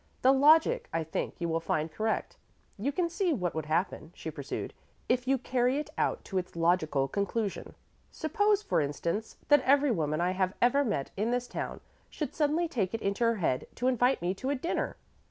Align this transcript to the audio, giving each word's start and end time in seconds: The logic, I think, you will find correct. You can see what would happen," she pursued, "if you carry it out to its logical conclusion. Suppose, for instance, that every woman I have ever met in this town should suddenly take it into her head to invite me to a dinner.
The 0.23 0.31
logic, 0.33 0.89
I 0.91 1.03
think, 1.03 1.39
you 1.39 1.47
will 1.47 1.59
find 1.59 1.91
correct. 1.91 2.37
You 2.79 2.91
can 2.91 3.07
see 3.07 3.33
what 3.33 3.53
would 3.53 3.67
happen," 3.67 4.11
she 4.15 4.31
pursued, 4.31 4.73
"if 5.07 5.27
you 5.27 5.37
carry 5.37 5.77
it 5.77 5.91
out 5.95 6.25
to 6.25 6.39
its 6.39 6.55
logical 6.55 7.07
conclusion. 7.07 7.75
Suppose, 8.09 8.63
for 8.63 8.81
instance, 8.81 9.37
that 9.49 9.61
every 9.61 9.91
woman 9.91 10.19
I 10.19 10.31
have 10.31 10.55
ever 10.59 10.83
met 10.83 11.11
in 11.15 11.29
this 11.29 11.45
town 11.47 11.81
should 12.09 12.33
suddenly 12.33 12.67
take 12.67 12.95
it 12.95 13.01
into 13.03 13.23
her 13.25 13.35
head 13.35 13.67
to 13.75 13.87
invite 13.87 14.23
me 14.23 14.33
to 14.33 14.49
a 14.49 14.55
dinner. 14.55 14.97